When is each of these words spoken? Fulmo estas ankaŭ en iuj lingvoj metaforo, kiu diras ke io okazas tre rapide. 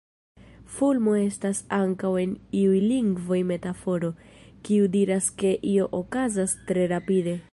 Fulmo 0.75 1.11
estas 1.23 1.59
ankaŭ 1.77 2.13
en 2.21 2.31
iuj 2.61 2.79
lingvoj 2.93 3.39
metaforo, 3.51 4.11
kiu 4.69 4.89
diras 4.97 5.31
ke 5.43 5.55
io 5.75 5.89
okazas 6.01 6.59
tre 6.73 6.91
rapide. 6.97 7.41